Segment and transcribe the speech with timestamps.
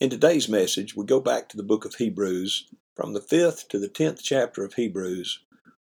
[0.00, 2.68] In today's message, we go back to the book of Hebrews.
[2.94, 5.40] From the fifth to the tenth chapter of Hebrews,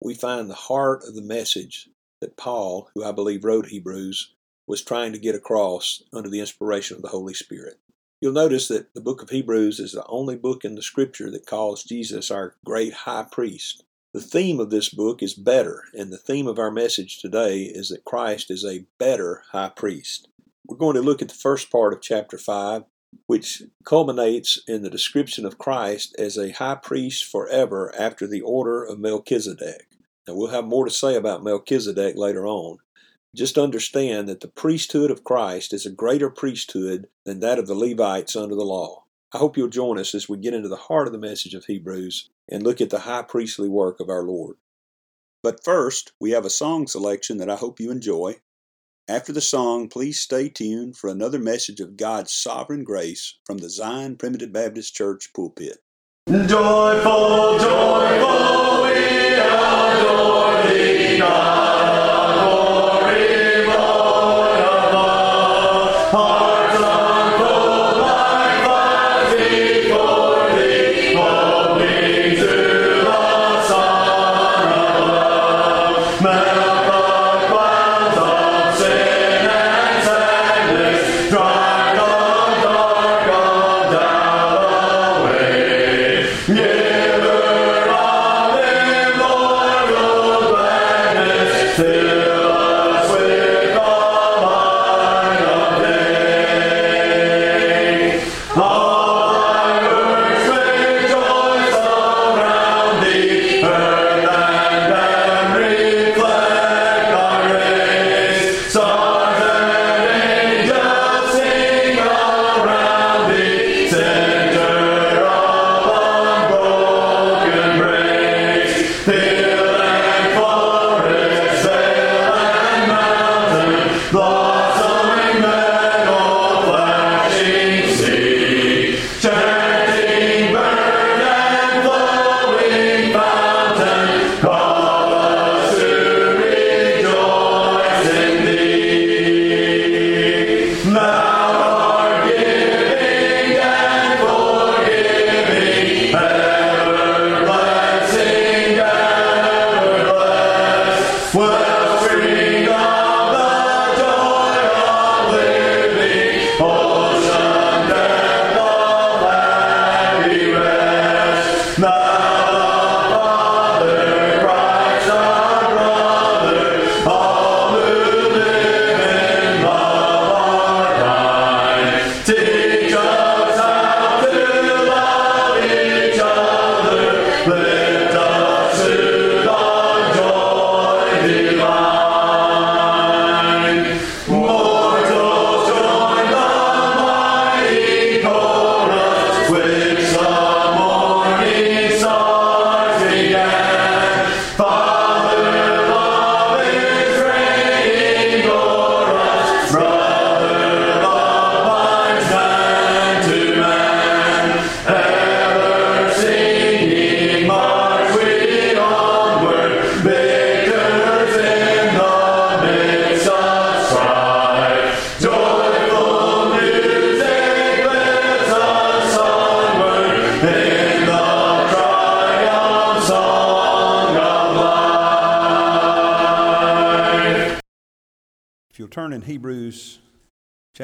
[0.02, 1.88] we find the heart of the message
[2.20, 4.34] that Paul, who I believe wrote Hebrews,
[4.68, 7.80] was trying to get across under the inspiration of the Holy Spirit.
[8.20, 11.46] You'll notice that the book of Hebrews is the only book in the scripture that
[11.46, 13.86] calls Jesus our great high priest.
[14.14, 17.88] The theme of this book is better, and the theme of our message today is
[17.88, 20.28] that Christ is a better high priest.
[20.68, 22.84] We're going to look at the first part of chapter 5
[23.28, 28.84] which culminates in the description of Christ as a high priest forever after the order
[28.84, 29.88] of Melchizedek.
[30.28, 32.78] Now, we'll have more to say about Melchizedek later on.
[33.36, 37.76] Just understand that the priesthood of Christ is a greater priesthood than that of the
[37.76, 39.04] Levites under the law.
[39.34, 41.66] I hope you'll join us as we get into the heart of the message of
[41.66, 44.58] Hebrews and look at the high priestly work of our Lord.
[45.42, 48.36] But first, we have a song selection that I hope you enjoy.
[49.10, 53.70] After the song, please stay tuned for another message of God's sovereign grace from the
[53.70, 55.80] Zion Primitive Baptist Church pulpit.
[56.30, 58.33] Joyful, joyful,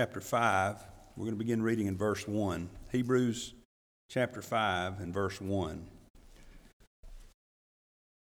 [0.10, 0.76] chapter 5.
[1.16, 2.68] We're going to begin reading in verse 1.
[2.92, 3.54] Hebrews
[4.10, 5.86] chapter 5 and verse 1.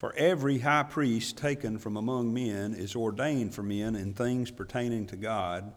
[0.00, 5.06] For every high priest taken from among men is ordained for men in things pertaining
[5.08, 5.74] to God,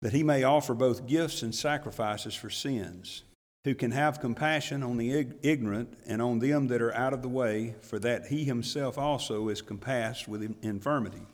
[0.00, 3.22] that he may offer both gifts and sacrifices for sins,
[3.64, 7.28] who can have compassion on the ignorant and on them that are out of the
[7.28, 11.26] way, for that he himself also is compassed with infirmity.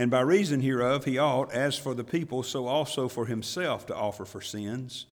[0.00, 3.94] And by reason hereof he ought, as for the people, so also for himself to
[3.94, 5.04] offer for sins.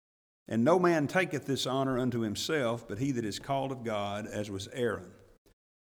[0.47, 4.29] And no man taketh this honor unto himself, but he that is called of God,
[4.29, 5.11] as was Aaron.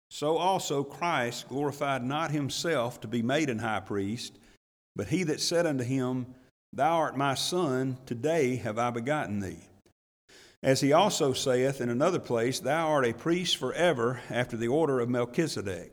[0.08, 4.38] So also Christ glorified not himself to be made an high priest,
[4.94, 6.37] but he that said unto him,
[6.72, 9.69] Thou art my son, today have I begotten thee.
[10.62, 15.00] As he also saith in another place, Thou art a priest forever after the order
[15.00, 15.93] of Melchizedek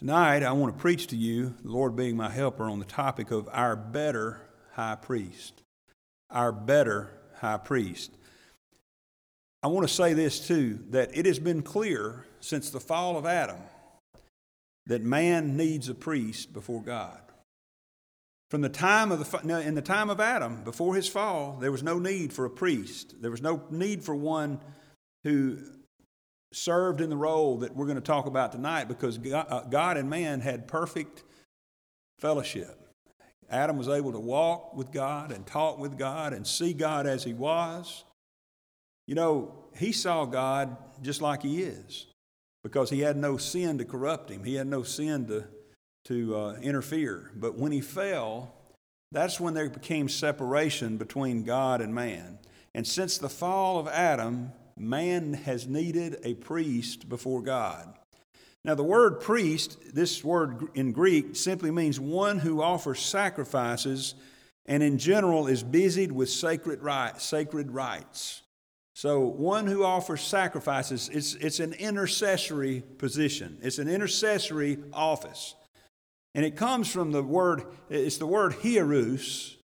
[0.00, 3.30] Tonight, I want to preach to you, the Lord being my helper, on the topic
[3.30, 4.40] of our better
[4.72, 5.62] high priest.
[6.30, 8.10] Our better high priest.
[9.62, 13.26] I want to say this too that it has been clear since the fall of
[13.26, 13.58] Adam
[14.86, 17.20] that man needs a priest before God.
[18.48, 21.82] From the time of the in the time of Adam, before his fall, there was
[21.82, 23.16] no need for a priest.
[23.20, 24.60] There was no need for one
[25.24, 25.58] who
[26.52, 30.10] served in the role that we're going to talk about tonight because uh, God and
[30.10, 31.22] man had perfect
[32.18, 32.76] fellowship.
[33.48, 37.24] Adam was able to walk with God and talk with God and see God as
[37.24, 38.04] he was.
[39.06, 42.06] You know, he saw God just like he is
[42.62, 45.44] because he had no sin to corrupt him, he had no sin to,
[46.04, 47.30] to uh, interfere.
[47.34, 48.54] But when he fell,
[49.10, 52.38] that's when there became separation between God and man.
[52.74, 57.94] And since the fall of Adam, man has needed a priest before God.
[58.64, 64.14] Now, the word priest, this word in Greek, simply means one who offers sacrifices
[64.66, 68.42] and in general is busied with sacred, right, sacred rites.
[68.94, 75.54] So, one who offers sacrifices, it's, it's an intercessory position, it's an intercessory office.
[76.34, 79.56] And it comes from the word, it's the word hiereus,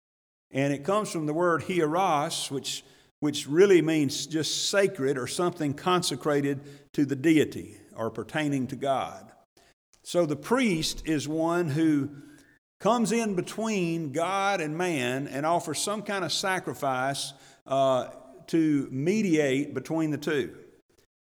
[0.50, 2.82] and it comes from the word hieros, which
[3.26, 6.60] which really means just sacred or something consecrated
[6.92, 9.32] to the deity or pertaining to God.
[10.04, 12.08] So the priest is one who
[12.78, 17.32] comes in between God and man and offers some kind of sacrifice
[17.66, 18.10] uh,
[18.46, 20.56] to mediate between the two.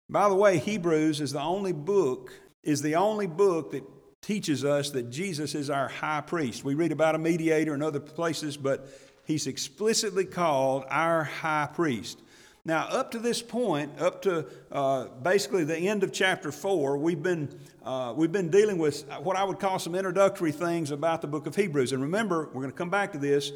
[0.09, 3.83] By the way, Hebrews is the only book is the only book that
[4.21, 6.65] teaches us that Jesus is our high priest.
[6.65, 8.89] We read about a mediator in other places, but
[9.27, 12.21] he's explicitly called our high priest.
[12.65, 17.21] Now, up to this point, up to uh, basically the end of chapter four, we've
[17.21, 21.27] been, uh, we've been dealing with what I would call some introductory things about the
[21.27, 21.93] book of Hebrews.
[21.93, 23.51] And remember, we're going to come back to this.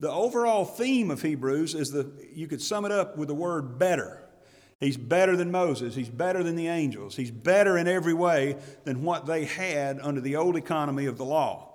[0.00, 3.78] The overall theme of Hebrews is the, you could sum it up with the word
[3.78, 4.24] better.
[4.80, 5.94] He's better than Moses.
[5.94, 7.16] He's better than the angels.
[7.16, 11.24] He's better in every way than what they had under the old economy of the
[11.24, 11.67] law.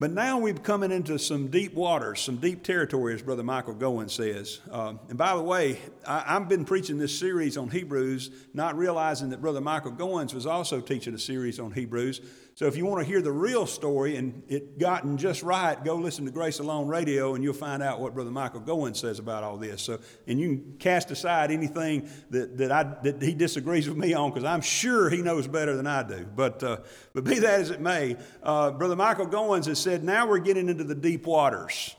[0.00, 4.12] But now we're coming into some deep waters, some deep territory, as Brother Michael Goins
[4.12, 4.60] says.
[4.70, 9.30] Uh, and by the way, I, have been preaching this series on Hebrews, not realizing
[9.30, 12.20] that Brother Michael Goins was also teaching a series on Hebrews.
[12.58, 15.94] So if you want to hear the real story and it gotten just right, go
[15.94, 19.44] listen to Grace Alone Radio and you'll find out what Brother Michael Goins says about
[19.44, 19.80] all this.
[19.80, 24.12] So and you can cast aside anything that, that I that he disagrees with me
[24.12, 26.26] on because I'm sure he knows better than I do.
[26.34, 26.78] But uh,
[27.14, 30.68] but be that as it may, uh, Brother Michael Goins has said now we're getting
[30.68, 31.94] into the deep waters.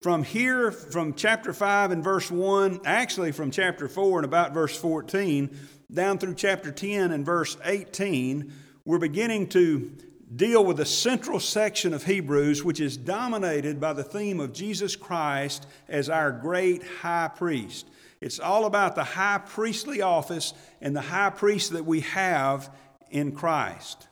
[0.00, 4.74] From here, from chapter 5 and verse 1, actually from chapter 4 and about verse
[4.74, 5.54] 14,
[5.92, 8.50] down through chapter 10 and verse 18,
[8.88, 9.92] we're beginning to
[10.34, 14.96] deal with the central section of Hebrews, which is dominated by the theme of Jesus
[14.96, 17.86] Christ as our great high priest.
[18.22, 22.74] It's all about the high priestly office and the high priest that we have
[23.10, 24.08] in Christ.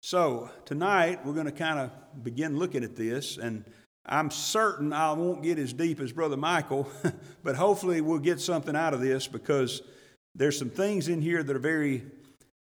[0.00, 3.64] So, tonight we're going to kind of begin looking at this, and
[4.04, 6.88] I'm certain I won't get as deep as Brother Michael,
[7.44, 9.82] but hopefully we'll get something out of this because
[10.34, 12.02] there's some things in here that are very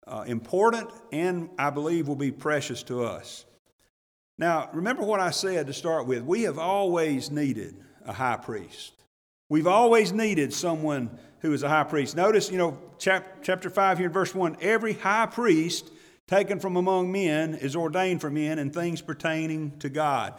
[0.07, 3.45] uh, important and I believe will be precious to us.
[4.37, 6.23] Now, remember what I said to start with.
[6.23, 8.93] We have always needed a high priest.
[9.49, 11.09] We've always needed someone
[11.39, 12.15] who is a high priest.
[12.15, 15.91] Notice, you know, chap- chapter 5 here in verse 1 every high priest
[16.27, 20.33] taken from among men is ordained for men in things pertaining to God,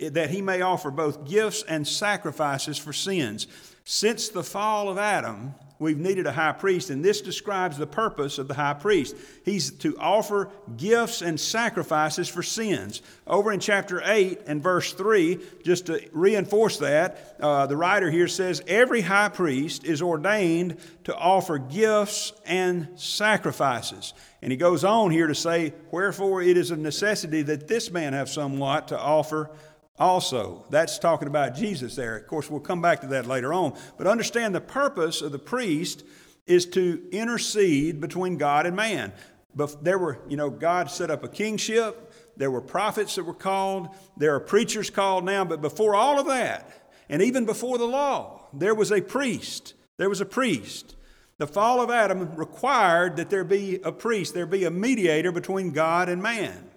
[0.00, 3.46] that he may offer both gifts and sacrifices for sins.
[3.84, 8.38] Since the fall of Adam, we've needed a high priest, and this describes the purpose
[8.38, 9.16] of the high priest.
[9.44, 13.02] He's to offer gifts and sacrifices for sins.
[13.26, 18.28] Over in chapter 8 and verse 3, just to reinforce that, uh, the writer here
[18.28, 24.14] says, Every high priest is ordained to offer gifts and sacrifices.
[24.42, 28.12] And he goes on here to say, Wherefore it is a necessity that this man
[28.12, 29.50] have somewhat to offer
[29.98, 30.64] also.
[30.70, 32.16] That's talking about Jesus there.
[32.16, 33.76] Of course, we'll come back to that later on.
[33.96, 36.04] But understand the purpose of the priest
[36.46, 39.12] is to intercede between God and man.
[39.54, 42.12] But there were, you know, God set up a kingship.
[42.36, 43.88] There were prophets that were called.
[44.16, 45.44] There are preachers called now.
[45.44, 49.74] But before all of that, and even before the law, there was a priest.
[49.98, 50.94] There was a priest.
[51.38, 55.70] The fall of Adam required that there be a priest, there be a mediator between
[55.70, 56.68] God and man.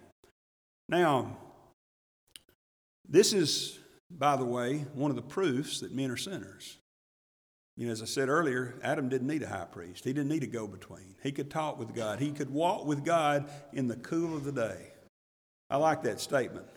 [0.88, 1.38] Now,
[3.12, 3.78] this is,
[4.10, 6.78] by the way, one of the proofs that men are sinners.
[7.76, 10.06] You know, as I said earlier, Adam didn't need a high priest.
[10.06, 11.16] He didn't need a go between.
[11.22, 14.52] He could talk with God, he could walk with God in the cool of the
[14.52, 14.94] day.
[15.70, 16.68] I like that statement.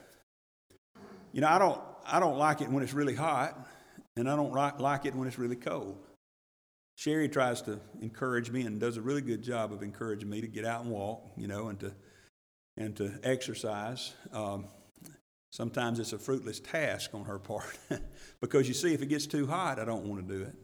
[1.32, 3.58] You know, I don't, I don't like it when it's really hot,
[4.16, 5.98] and I don't like it when it's really cold.
[6.96, 10.46] Sherry tries to encourage me and does a really good job of encouraging me to
[10.46, 11.92] get out and walk, you know, and to,
[12.76, 14.14] and to exercise.
[14.32, 14.66] Um,
[15.54, 17.78] Sometimes it's a fruitless task on her part
[18.40, 20.54] because you see, if it gets too hot, I don't want to do it.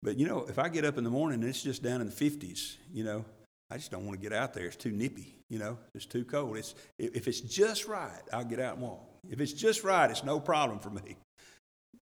[0.00, 2.06] But you know, if I get up in the morning and it's just down in
[2.06, 3.24] the 50s, you know,
[3.68, 4.66] I just don't want to get out there.
[4.66, 6.56] It's too nippy, you know, it's too cold.
[6.56, 9.02] It's, if it's just right, I'll get out and walk.
[9.28, 11.16] If it's just right, it's no problem for me.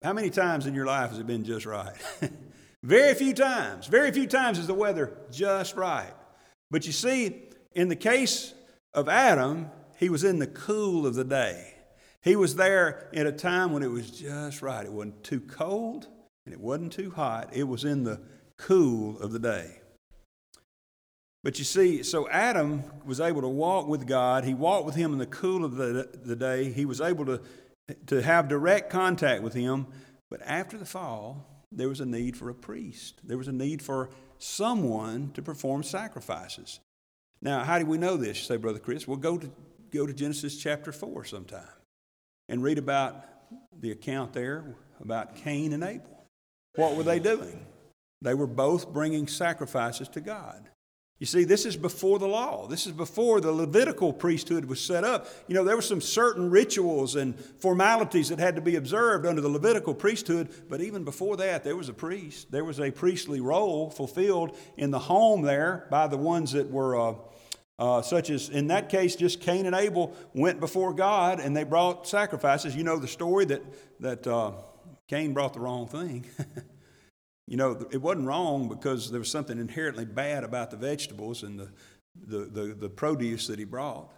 [0.03, 1.95] How many times in your life has it been just right?
[2.83, 3.87] Very few times.
[3.87, 6.11] Very few times is the weather just right.
[6.69, 8.53] But you see, in the case
[8.93, 11.75] of Adam, he was in the cool of the day.
[12.23, 14.85] He was there at a time when it was just right.
[14.85, 16.07] It wasn't too cold
[16.45, 17.49] and it wasn't too hot.
[17.51, 18.21] It was in the
[18.57, 19.79] cool of the day.
[21.43, 24.43] But you see, so Adam was able to walk with God.
[24.43, 26.71] He walked with Him in the cool of the, the day.
[26.71, 27.41] He was able to,
[28.05, 29.87] to have direct contact with Him.
[30.29, 33.21] But after the fall, there was a need for a priest.
[33.23, 36.79] There was a need for someone to perform sacrifices.
[37.41, 38.37] Now, how do we know this?
[38.37, 39.49] You say, Brother Chris, well, go to,
[39.89, 41.67] go to Genesis chapter 4 sometime
[42.49, 43.25] and read about
[43.79, 46.25] the account there about Cain and Abel.
[46.75, 47.65] What were they doing?
[48.21, 50.69] They were both bringing sacrifices to God.
[51.21, 52.65] You see, this is before the law.
[52.65, 55.27] This is before the Levitical priesthood was set up.
[55.47, 59.39] You know, there were some certain rituals and formalities that had to be observed under
[59.39, 62.51] the Levitical priesthood, but even before that, there was a priest.
[62.51, 66.99] There was a priestly role fulfilled in the home there by the ones that were
[66.99, 67.13] uh,
[67.81, 71.63] uh, such as in that case, just Cain and Abel went before God and they
[71.63, 72.75] brought sacrifices.
[72.75, 73.63] You know the story that,
[73.99, 74.51] that uh,
[75.07, 76.27] Cain brought the wrong thing.
[77.47, 81.59] you know, it wasn't wrong because there was something inherently bad about the vegetables and
[81.59, 81.71] the,
[82.27, 84.13] the, the, the produce that he brought.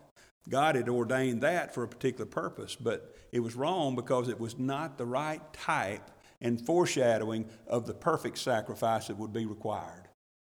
[0.50, 4.60] God had ordained that for a particular purpose, but it was wrong because it was
[4.60, 10.02] not the right type and foreshadowing of the perfect sacrifice that would be required.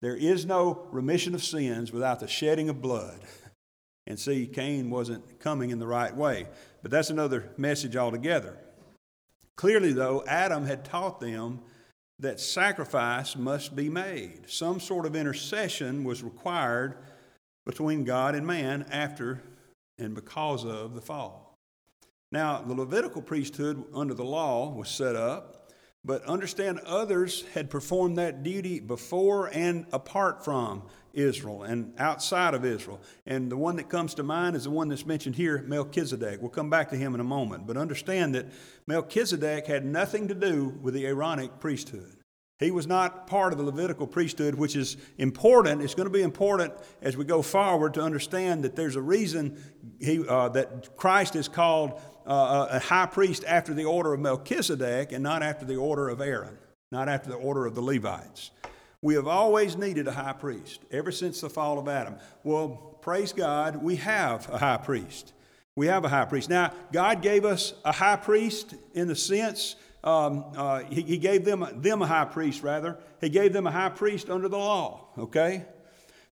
[0.04, 3.20] There is no remission of sins without the shedding of blood.
[4.06, 6.46] And see, Cain wasn't coming in the right way.
[6.82, 8.58] But that's another message altogether.
[9.56, 11.60] Clearly, though, Adam had taught them
[12.18, 14.40] that sacrifice must be made.
[14.46, 16.98] Some sort of intercession was required
[17.64, 19.40] between God and man after
[19.98, 21.54] and because of the fall.
[22.30, 25.63] Now, the Levitical priesthood under the law was set up,
[26.04, 30.82] but understand others had performed that duty before and apart from
[31.14, 33.00] Israel and outside of Israel.
[33.26, 36.40] And the one that comes to mind is the one that's mentioned here, Melchizedek.
[36.40, 37.66] We'll come back to him in a moment.
[37.66, 38.46] But understand that
[38.86, 42.16] Melchizedek had nothing to do with the Aaronic priesthood.
[42.60, 45.82] He was not part of the Levitical priesthood, which is important.
[45.82, 49.60] It's going to be important as we go forward to understand that there's a reason
[50.00, 55.12] he, uh, that Christ is called uh, a high priest after the order of Melchizedek
[55.12, 56.56] and not after the order of Aaron,
[56.90, 58.50] not after the order of the Levites.
[59.02, 62.16] We have always needed a high priest ever since the fall of Adam.
[62.42, 65.32] Well, praise God, we have a high priest.
[65.76, 66.48] We have a high priest.
[66.48, 71.46] Now, God gave us a high priest in the sense um, uh, he, he, gave
[71.46, 72.98] them, them a high priest, rather.
[73.22, 75.64] He gave them a high priest under the law, okay?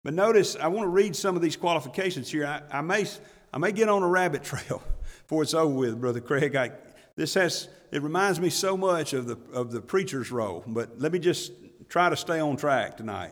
[0.03, 2.45] But notice, I want to read some of these qualifications here.
[2.45, 3.05] I, I may,
[3.53, 4.83] I may get on a rabbit trail
[5.31, 6.57] before it's over with, Brother Craig.
[6.57, 6.71] I,
[7.15, 11.13] This has, it reminds me so much of the, of the preacher's role, but let
[11.13, 11.53] me just
[11.88, 13.31] try to stay on track tonight.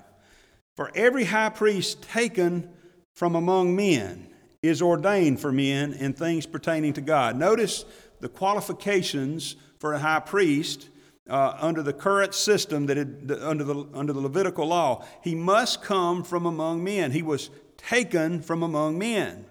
[0.78, 2.70] For every high priest taken
[3.12, 4.30] from among men
[4.62, 7.36] is ordained for men in things pertaining to God.
[7.36, 7.84] Notice
[8.22, 10.88] the qualifications for a high priest
[11.30, 12.98] uh, under the current system that
[13.42, 15.04] under the under the Levitical law.
[15.22, 17.12] He must come from among men.
[17.12, 19.48] He was taken from among men.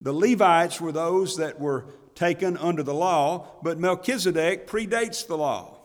[0.00, 5.78] The Levites were those that were taken under the law, but Melchizedek predates the law.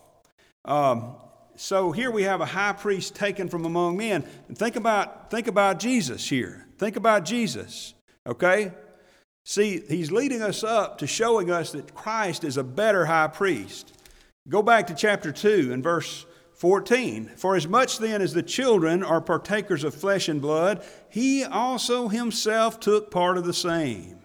[0.63, 1.15] Um,
[1.55, 4.25] so here we have a high priest taken from among men.
[4.47, 6.67] And think about, think about Jesus here.
[6.77, 7.93] Think about Jesus,
[8.27, 8.73] okay?
[9.45, 13.93] See, he's leading us up to showing us that Christ is a better high priest.
[14.49, 17.31] Go back to chapter 2 and verse 14.
[17.35, 22.07] For as much then as the children are partakers of flesh and blood, he also
[22.07, 24.19] himself took part of the same.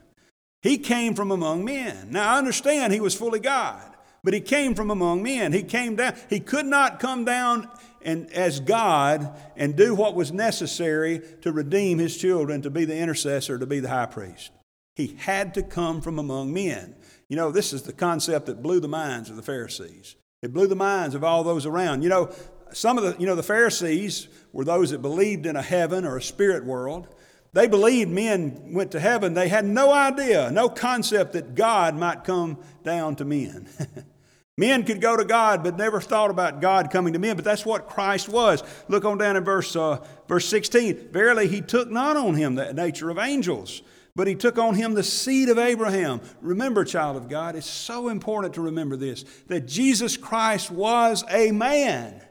[0.62, 2.08] He came from among men.
[2.10, 5.52] Now I understand he was fully God, but he came from among men.
[5.52, 6.14] He came down.
[6.28, 7.68] He could not come down
[8.02, 12.96] and as God and do what was necessary to redeem his children, to be the
[12.96, 14.50] intercessor, to be the high priest.
[14.94, 16.94] He had to come from among men.
[17.28, 20.16] You know, this is the concept that blew the minds of the Pharisees.
[20.42, 22.02] It blew the minds of all those around.
[22.02, 22.30] You know,
[22.72, 26.16] some of the, you know, the Pharisees were those that believed in a heaven or
[26.16, 27.08] a spirit world.
[27.52, 29.34] They believed men went to heaven.
[29.34, 33.68] They had no idea, no concept that God might come down to men.
[34.56, 37.34] men could go to God, but never thought about God coming to men.
[37.36, 38.62] But that's what Christ was.
[38.88, 41.08] Look on down in verse, uh, verse 16.
[41.10, 43.82] Verily, he took not on him the nature of angels,
[44.14, 46.20] but he took on him the seed of Abraham.
[46.40, 51.52] Remember, child of God, it's so important to remember this that Jesus Christ was a
[51.52, 52.22] man.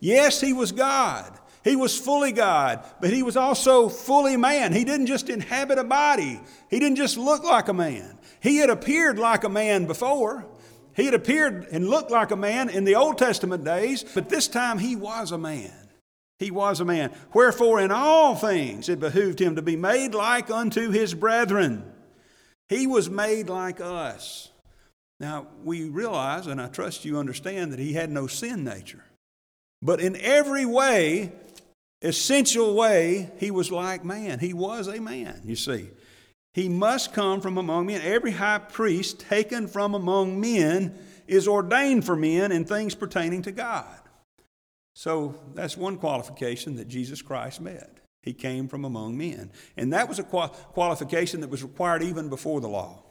[0.00, 1.38] Yes, he was God.
[1.64, 4.74] He was fully God, but he was also fully man.
[4.74, 8.18] He didn't just inhabit a body, he didn't just look like a man.
[8.40, 10.46] He had appeared like a man before.
[10.94, 14.46] He had appeared and looked like a man in the Old Testament days, but this
[14.46, 15.72] time he was a man.
[16.38, 17.12] He was a man.
[17.32, 21.84] Wherefore, in all things it behooved him to be made like unto his brethren.
[22.68, 24.50] He was made like us.
[25.20, 29.04] Now, we realize, and I trust you understand, that he had no sin nature.
[29.80, 31.32] But in every way,
[32.02, 34.38] essential way, he was like man.
[34.38, 35.90] He was a man, you see.
[36.52, 38.00] He must come from among men.
[38.02, 43.52] Every high priest taken from among men is ordained for men in things pertaining to
[43.52, 43.98] God.
[44.94, 47.98] So that's one qualification that Jesus Christ met.
[48.22, 49.50] He came from among men.
[49.76, 53.02] And that was a qualification that was required even before the law.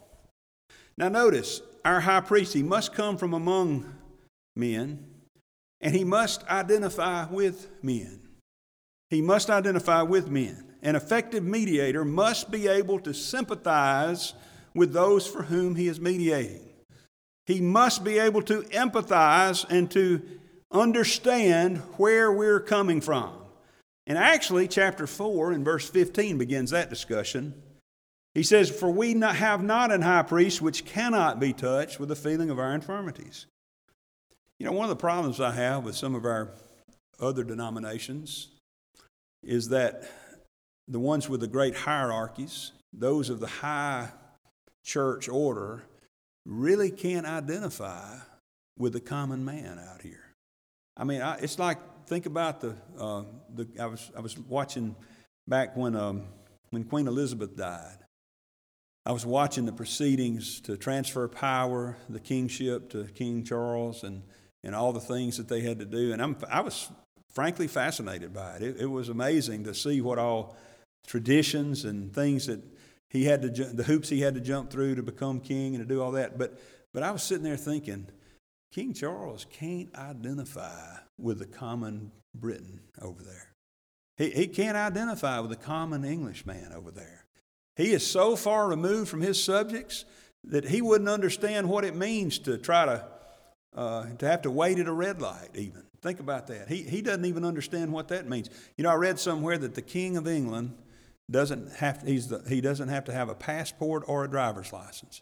[0.97, 3.93] Now, notice, our high priest, he must come from among
[4.55, 5.05] men,
[5.81, 8.21] and he must identify with men.
[9.09, 10.73] He must identify with men.
[10.81, 14.33] An effective mediator must be able to sympathize
[14.73, 16.69] with those for whom he is mediating.
[17.45, 20.21] He must be able to empathize and to
[20.73, 23.33] understand where we're coming from.
[24.05, 27.53] And actually, chapter 4 and verse 15 begins that discussion.
[28.33, 32.15] He says, For we have not an high priest which cannot be touched with the
[32.15, 33.45] feeling of our infirmities.
[34.59, 36.49] You know, one of the problems I have with some of our
[37.19, 38.49] other denominations
[39.43, 40.09] is that
[40.87, 44.09] the ones with the great hierarchies, those of the high
[44.83, 45.83] church order,
[46.45, 48.17] really can't identify
[48.77, 50.22] with the common man out here.
[50.95, 54.95] I mean, I, it's like think about the, uh, the I was I was watching
[55.47, 56.23] back when um,
[56.69, 57.97] when Queen Elizabeth died.
[59.05, 64.23] I was watching the proceedings to transfer power, the kingship to King Charles, and
[64.63, 66.13] and all the things that they had to do.
[66.13, 66.89] And I'm I was
[67.33, 68.61] frankly fascinated by it.
[68.61, 70.55] It, it was amazing to see what all
[71.07, 72.61] traditions and things that
[73.09, 75.91] he had to the hoops he had to jump through to become king and to
[75.91, 76.37] do all that.
[76.37, 76.59] But
[76.93, 78.07] but I was sitting there thinking
[78.73, 83.53] King Charles can't identify with the common Briton over there.
[84.17, 87.25] He, he can't identify with the common Englishman over there.
[87.75, 90.05] He is so far removed from his subjects
[90.43, 93.05] that he wouldn't understand what it means to try to,
[93.75, 95.83] uh, to have to wait at a red light, even.
[96.01, 96.67] Think about that.
[96.67, 98.49] He, he doesn't even understand what that means.
[98.75, 100.75] You know, I read somewhere that the King of England
[101.29, 105.21] doesn't have he's the, he doesn't have to have a passport or a driver's license.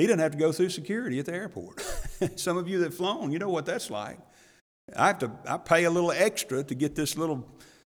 [0.00, 1.80] He doesn't have to go through security at the airport.
[2.36, 4.18] Some of you that have flown, you know what that's like.
[4.96, 7.46] I have to I pay a little extra to get this little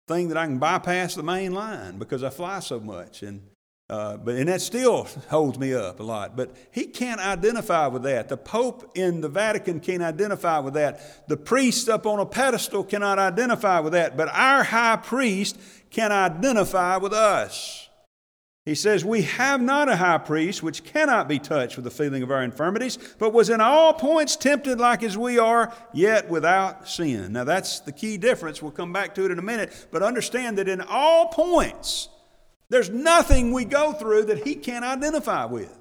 [0.07, 3.23] thing that I can bypass the main line because I fly so much.
[3.23, 3.43] And
[3.89, 6.35] uh, but and that still holds me up a lot.
[6.35, 8.29] But he can't identify with that.
[8.29, 11.27] The Pope in the Vatican can't identify with that.
[11.27, 14.15] The priest up on a pedestal cannot identify with that.
[14.15, 17.88] But our high priest can identify with us.
[18.69, 22.21] He says, We have not a high priest which cannot be touched with the feeling
[22.21, 26.87] of our infirmities, but was in all points tempted like as we are, yet without
[26.87, 27.33] sin.
[27.33, 28.61] Now that's the key difference.
[28.61, 29.87] We'll come back to it in a minute.
[29.89, 32.09] But understand that in all points,
[32.69, 35.75] there's nothing we go through that he can't identify with.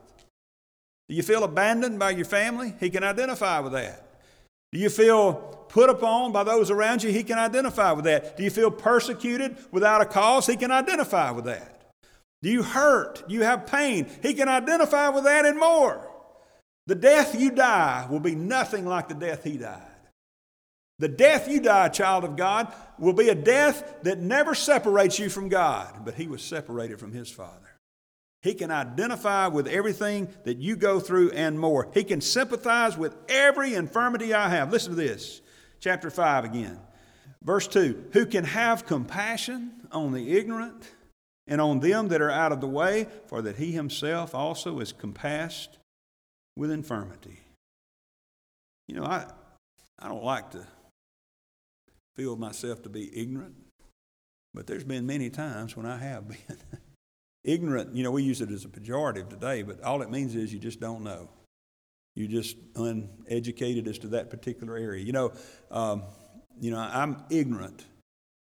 [1.10, 2.72] Do you feel abandoned by your family?
[2.80, 4.22] He can identify with that.
[4.72, 5.34] Do you feel
[5.68, 7.10] put upon by those around you?
[7.10, 8.38] He can identify with that.
[8.38, 10.46] Do you feel persecuted without a cause?
[10.46, 11.77] He can identify with that.
[12.42, 13.28] Do you hurt?
[13.28, 14.06] Do you have pain?
[14.22, 16.08] He can identify with that and more.
[16.86, 19.82] The death you die will be nothing like the death he died.
[20.98, 25.28] The death you die, child of God, will be a death that never separates you
[25.28, 27.68] from God, but he was separated from his Father.
[28.42, 31.90] He can identify with everything that you go through and more.
[31.92, 34.72] He can sympathize with every infirmity I have.
[34.72, 35.40] Listen to this,
[35.80, 36.78] chapter 5 again.
[37.42, 40.90] Verse 2 Who can have compassion on the ignorant
[41.48, 44.92] and on them that are out of the way, for that he himself also is
[44.92, 45.78] compassed
[46.54, 47.40] with infirmity.
[48.86, 49.26] You know, I,
[49.98, 50.66] I don't like to
[52.14, 53.54] feel myself to be ignorant,
[54.54, 56.58] but there's been many times when I have been.
[57.44, 60.52] ignorant, you know, we use it as a pejorative today, but all it means is
[60.52, 61.28] you just don't know.
[62.14, 65.04] You're just uneducated as to that particular area.
[65.04, 65.32] You know,
[65.70, 66.02] um,
[66.60, 67.84] you know, I'm ignorant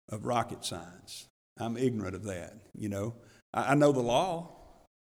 [0.09, 1.27] of rocket science.
[1.59, 2.53] I'm ignorant of that.
[2.77, 3.15] You know,
[3.53, 4.49] I, I know the law.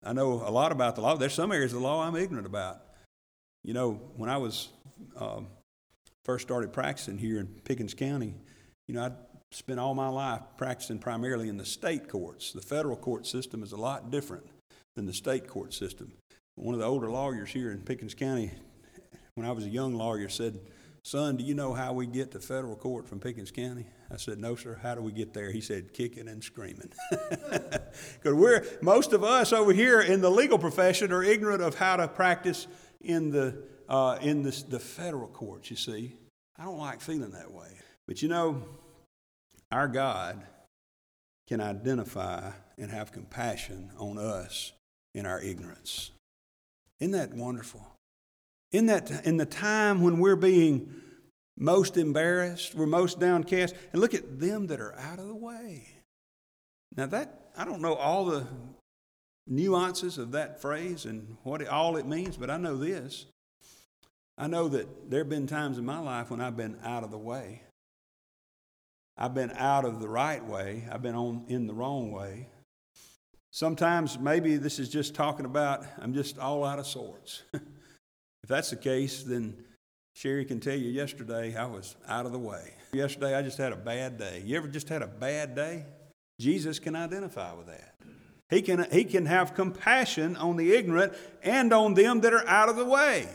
[0.04, 1.16] I know a lot about the law.
[1.16, 2.80] There's some areas of the law I'm ignorant about.
[3.62, 4.68] You know, when I was
[5.16, 5.46] um,
[6.24, 8.34] first started practicing here in Pickens County,
[8.88, 9.12] you know, I
[9.52, 12.52] spent all my life practicing primarily in the state courts.
[12.52, 14.46] The federal court system is a lot different
[14.96, 16.12] than the state court system.
[16.56, 18.50] One of the older lawyers here in Pickens County,
[19.34, 20.58] when I was a young lawyer, said,
[21.04, 23.86] Son, do you know how we get to federal court from Pickens County?
[24.12, 24.79] I said, No, sir.
[24.83, 25.51] How do we get there?
[25.51, 26.92] He said, Kicking and screaming.
[28.14, 31.96] Because we're, most of us over here in the legal profession are ignorant of how
[31.96, 32.66] to practice
[33.03, 36.16] in the, uh, in the, the federal courts, you see.
[36.59, 37.68] I don't like feeling that way.
[38.07, 38.62] But you know,
[39.70, 40.42] our God
[41.48, 44.72] can identify and have compassion on us
[45.14, 46.12] in our ignorance.
[47.01, 47.87] Isn't that wonderful?
[48.70, 50.94] In, that, in the time when we're being
[51.56, 55.88] most embarrassed, we're most downcast, and look at them that are out of the way.
[56.96, 58.46] Now, that, I don't know all the
[59.46, 63.26] nuances of that phrase and what it, all it means, but I know this.
[64.38, 67.10] I know that there have been times in my life when I've been out of
[67.10, 67.62] the way.
[69.16, 70.88] I've been out of the right way.
[70.90, 72.48] I've been on in the wrong way.
[73.50, 77.42] Sometimes maybe this is just talking about I'm just all out of sorts.
[78.42, 79.56] If that's the case, then
[80.14, 82.75] Sherry can tell you yesterday I was out of the way.
[82.92, 84.42] Yesterday I just had a bad day.
[84.44, 85.85] You ever just had a bad day?
[86.38, 87.94] Jesus can identify with that.
[88.51, 92.68] He can, he can have compassion on the ignorant and on them that are out
[92.68, 93.27] of the way.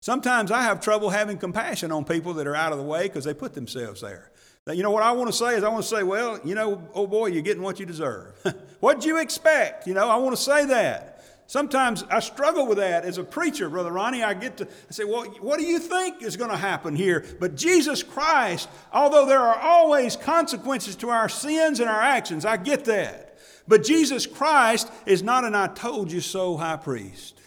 [0.00, 3.24] Sometimes I have trouble having compassion on people that are out of the way because
[3.24, 4.30] they put themselves there.
[4.66, 6.54] Now, you know what I want to say is I want to say, well, you
[6.54, 8.34] know, oh boy, you're getting what you deserve.
[8.80, 9.86] What'd you expect?
[9.86, 11.19] You know, I want to say that.
[11.50, 14.22] Sometimes I struggle with that as a preacher, Brother Ronnie.
[14.22, 17.26] I get to I say, well, what do you think is going to happen here?
[17.40, 22.56] But Jesus Christ, although there are always consequences to our sins and our actions, I
[22.56, 23.36] get that.
[23.66, 27.40] But Jesus Christ is not an I told you so high priest.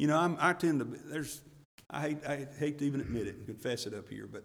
[0.00, 1.40] You know, I'm, i tend to, there's,
[1.88, 4.42] I hate, I hate to even admit it and confess it up here, but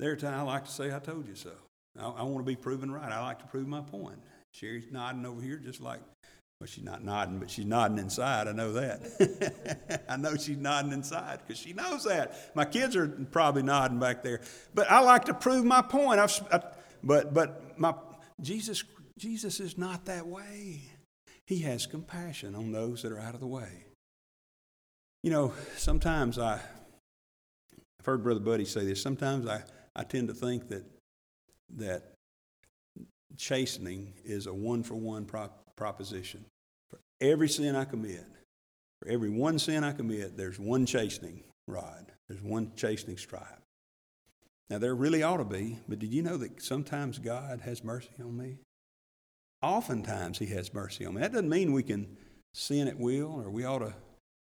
[0.00, 1.52] there are times I like to say, I told you so.
[1.96, 3.12] I, I want to be proven right.
[3.12, 4.18] I like to prove my point.
[4.50, 6.00] Sherry's nodding over here just like
[6.60, 8.48] well, she's not nodding, but she's nodding inside.
[8.48, 10.04] I know that.
[10.08, 12.54] I know she's nodding inside because she knows that.
[12.54, 14.40] My kids are probably nodding back there.
[14.74, 16.18] But I like to prove my point.
[16.18, 16.62] I've, I,
[17.02, 17.94] but but my
[18.40, 18.84] Jesus
[19.18, 20.82] Jesus is not that way.
[21.46, 23.84] He has compassion on those that are out of the way.
[25.22, 26.54] You know, sometimes I,
[28.00, 29.00] I've heard Brother Buddy say this.
[29.00, 29.62] Sometimes I,
[29.94, 30.84] I tend to think that
[31.76, 32.14] that
[33.36, 35.24] chastening is a one for one
[35.76, 36.44] proposition.
[36.90, 38.24] For every sin I commit,
[39.00, 43.62] for every one sin I commit, there's one chastening rod, there's one chastening stripe.
[44.68, 48.10] Now, there really ought to be, but did you know that sometimes God has mercy
[48.20, 48.58] on me?
[49.62, 51.20] Oftentimes, He has mercy on me.
[51.20, 52.16] That doesn't mean we can
[52.52, 53.94] sin at will or we ought to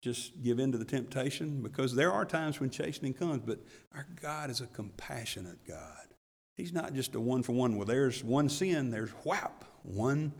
[0.02, 3.60] just give in to the temptation because there are times when chastening comes, but
[3.94, 6.08] our God is a compassionate God.
[6.56, 7.76] He's not just a one for one.
[7.76, 10.32] Well, there's one sin, there's whap, one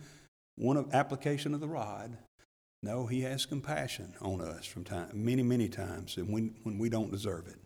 [0.57, 2.17] one application of the rod.
[2.83, 6.89] No, he has compassion on us from time, many, many times, and when, when we
[6.89, 7.59] don't deserve it.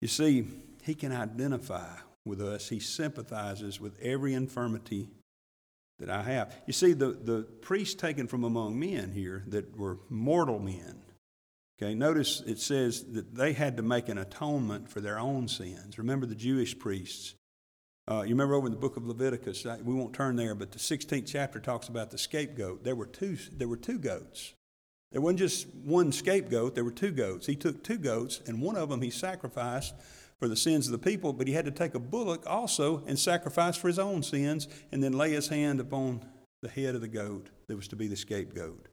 [0.00, 0.46] You see,
[0.82, 2.68] he can identify with us.
[2.68, 5.08] He sympathizes with every infirmity
[5.98, 6.54] that I have.
[6.66, 11.00] You see, the, the priests taken from among men here that were mortal men,
[11.80, 15.98] okay, notice it says that they had to make an atonement for their own sins.
[15.98, 17.34] Remember the Jewish priests.
[18.08, 20.78] Uh, you remember over in the book of Leviticus, we won't turn there, but the
[20.78, 22.84] 16th chapter talks about the scapegoat.
[22.84, 24.54] There were two, there were two goats.
[25.10, 27.46] There wasn't just one scapegoat, there were two goats.
[27.46, 29.94] He took two goats, and one of them he sacrificed
[30.38, 33.18] for the sins of the people, but he had to take a bullock also and
[33.18, 36.24] sacrifice for his own sins and then lay his hand upon
[36.62, 38.88] the head of the goat that was to be the scapegoat.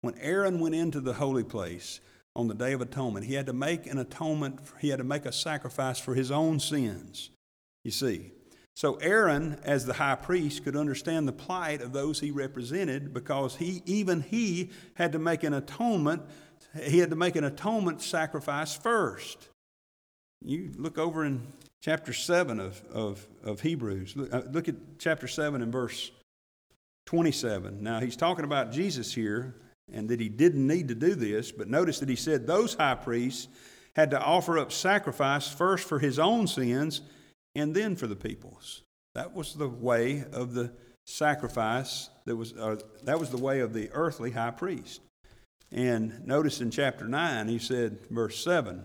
[0.00, 2.00] When Aaron went into the holy place
[2.36, 5.26] on the Day of Atonement, he had to make an atonement, he had to make
[5.26, 7.30] a sacrifice for his own sins.
[7.84, 8.32] You see,
[8.74, 13.56] so Aaron, as the high priest, could understand the plight of those he represented because
[13.56, 16.22] he, even he, had to make an atonement.
[16.82, 19.48] He had to make an atonement sacrifice first.
[20.42, 21.46] You look over in
[21.80, 24.16] chapter 7 of, of, of Hebrews.
[24.16, 26.10] Look, uh, look at chapter 7 and verse
[27.06, 27.80] 27.
[27.80, 29.54] Now, he's talking about Jesus here
[29.92, 32.96] and that he didn't need to do this, but notice that he said those high
[32.96, 33.46] priests
[33.94, 37.02] had to offer up sacrifice first for his own sins
[37.54, 38.82] and then for the people's.
[39.14, 40.72] That was the way of the
[41.06, 45.00] sacrifice that was uh, that was the way of the earthly high priest.
[45.70, 48.84] And notice in chapter 9 he said verse 7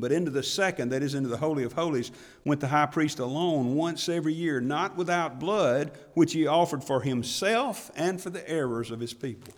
[0.00, 2.10] but into the second, that is, into the Holy of Holies,
[2.44, 7.02] went the high priest alone once every year, not without blood, which he offered for
[7.02, 9.52] himself and for the errors of his people.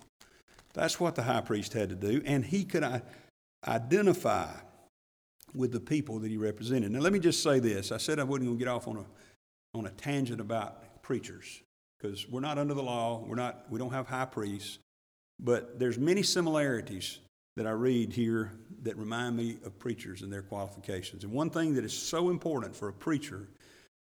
[0.75, 3.03] That's what the high priest had to do, and he could
[3.67, 4.51] identify
[5.55, 6.91] with the people that he represented.
[6.93, 7.93] Now, let me just say this.
[7.93, 11.63] I said I wasn't going to get off on a, on a tangent about preachers
[11.99, 14.79] because we're not under the law, we're not, we don't have high priests,
[15.39, 17.19] but there's many similarities
[17.57, 21.23] that I read here that remind me of preachers and their qualifications.
[21.25, 23.49] And one thing that is so important for a preacher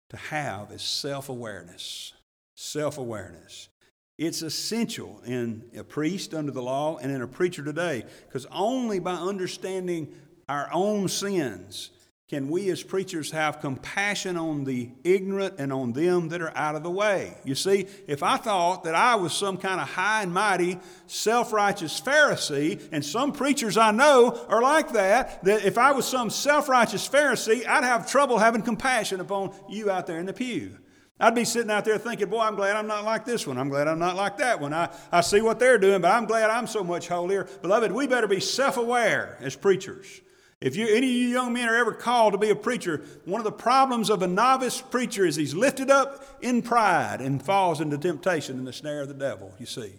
[0.10, 2.14] to have is self awareness.
[2.56, 3.70] Self awareness.
[4.18, 9.00] It's essential in a priest under the law and in a preacher today because only
[9.00, 10.14] by understanding
[10.50, 11.92] our own sins
[12.30, 16.76] can we as preachers have compassion on the ignorant and on them that are out
[16.76, 17.36] of the way?
[17.44, 21.52] You see, if I thought that I was some kind of high and mighty, self
[21.52, 26.30] righteous Pharisee, and some preachers I know are like that, that if I was some
[26.30, 30.78] self righteous Pharisee, I'd have trouble having compassion upon you out there in the pew.
[31.20, 33.58] I'd be sitting out there thinking, boy, I'm glad I'm not like this one.
[33.58, 34.72] I'm glad I'm not like that one.
[34.72, 37.48] I, I see what they're doing, but I'm glad I'm so much holier.
[37.64, 40.22] Beloved, we better be self aware as preachers.
[40.62, 43.40] If you, any of you young men are ever called to be a preacher, one
[43.40, 47.80] of the problems of a novice preacher is he's lifted up in pride and falls
[47.80, 49.94] into temptation and the snare of the devil, you see.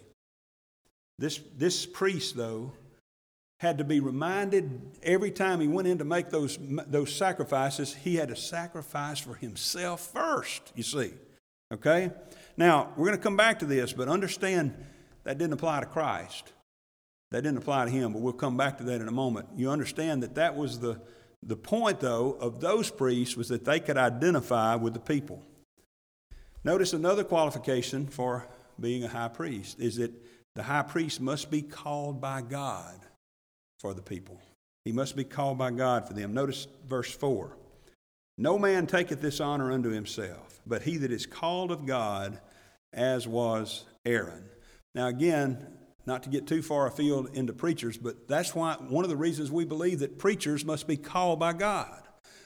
[1.18, 2.72] This, this priest, though,
[3.60, 8.16] had to be reminded every time he went in to make those, those sacrifices, he
[8.16, 11.12] had to sacrifice for himself first, you see.
[11.72, 12.10] Okay?
[12.56, 14.74] Now, we're going to come back to this, but understand
[15.24, 16.52] that didn't apply to Christ.
[17.30, 19.48] That didn't apply to him, but we'll come back to that in a moment.
[19.56, 21.00] You understand that that was the,
[21.42, 25.42] the point, though, of those priests was that they could identify with the people.
[26.64, 30.12] Notice another qualification for being a high priest is that
[30.54, 32.98] the high priest must be called by God
[33.78, 34.40] for the people.
[34.84, 36.34] He must be called by God for them.
[36.34, 37.56] Notice verse 4.
[38.38, 42.40] No man taketh this honor unto himself, but he that is called of God,
[42.92, 44.44] as was Aaron.
[44.94, 45.66] Now, again,
[46.06, 49.50] not to get too far afield into preachers, but that's why one of the reasons
[49.50, 52.02] we believe that preachers must be called by God.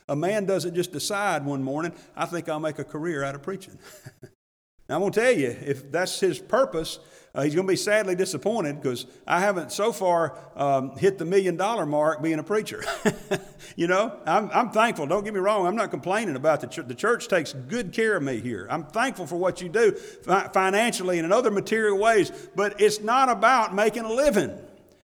[0.09, 3.43] A man doesn't just decide one morning, I think I'll make a career out of
[3.43, 3.79] preaching.
[4.89, 6.99] now, I'm going to tell you, if that's his purpose,
[7.35, 11.25] uh, he's going to be sadly disappointed because I haven't so far um, hit the
[11.25, 12.85] million dollar mark being a preacher.
[13.77, 15.07] you know, I'm, I'm, thankful.
[15.07, 15.67] Don't get me wrong.
[15.67, 16.87] I'm not complaining about the church.
[16.87, 18.67] The church takes good care of me here.
[18.71, 23.01] I'm thankful for what you do fi- financially and in other material ways, but it's
[23.01, 24.53] not about making a living.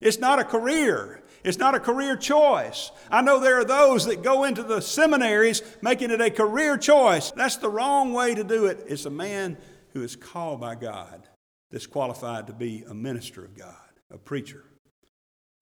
[0.00, 1.23] It's not a career.
[1.44, 2.90] It's not a career choice.
[3.10, 7.32] I know there are those that go into the seminaries making it a career choice.
[7.32, 8.82] That's the wrong way to do it.
[8.88, 9.58] It's a man
[9.92, 11.28] who is called by God
[11.70, 13.74] that's qualified to be a minister of God,
[14.10, 14.64] a preacher.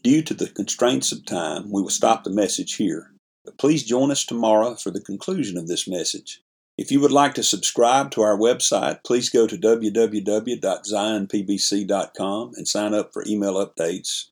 [0.05, 3.11] Due to the constraints of time, we will stop the message here.
[3.45, 6.42] But please join us tomorrow for the conclusion of this message.
[6.79, 12.95] If you would like to subscribe to our website, please go to www.zionpbc.com and sign
[12.95, 14.32] up for email updates.